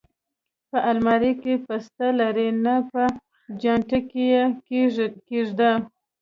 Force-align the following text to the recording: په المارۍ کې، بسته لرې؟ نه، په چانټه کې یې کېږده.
په 0.69 0.77
المارۍ 0.91 1.33
کې، 1.41 1.53
بسته 1.65 2.05
لرې؟ 2.19 2.49
نه، 2.63 2.75
په 2.91 3.03
چانټه 3.61 3.99
کې 4.09 4.23
یې 4.33 4.43
کېږده. 5.29 5.71